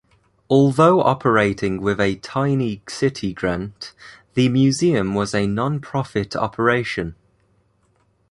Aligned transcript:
Although 0.49 1.01
operating 1.03 1.79
with 1.79 2.01
a 2.01 2.15
tiny 2.15 2.81
city 2.89 3.33
grant, 3.35 3.93
the 4.33 4.49
museum 4.49 5.13
was 5.13 5.35
a 5.35 5.45
non-profit 5.45 6.35
operation. 6.35 7.13